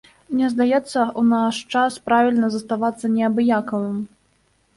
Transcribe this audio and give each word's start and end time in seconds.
Мне 0.35 0.47
здаецца, 0.53 1.03
у 1.21 1.23
наш 1.33 1.59
час 1.73 1.99
правільна 2.07 2.49
заставацца 2.55 3.05
неабыякавым. 3.19 3.97